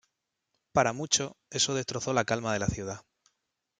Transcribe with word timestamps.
Para 0.73 0.93
muchos, 0.93 1.33
eso 1.51 1.75
destrozó 1.75 2.11
la 2.11 2.25
calma 2.25 2.53
de 2.53 2.57
la 2.59 2.67
ciudad. 2.69 3.05